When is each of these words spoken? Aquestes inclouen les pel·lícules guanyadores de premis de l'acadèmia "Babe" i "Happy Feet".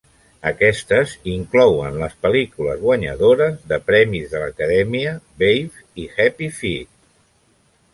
Aquestes 0.51 1.11
inclouen 1.33 1.99
les 2.05 2.15
pel·lícules 2.27 2.81
guanyadores 2.87 3.61
de 3.75 3.81
premis 3.93 4.35
de 4.35 4.45
l'acadèmia 4.47 5.17
"Babe" 5.45 5.89
i 6.07 6.13
"Happy 6.19 6.55
Feet". 6.63 6.95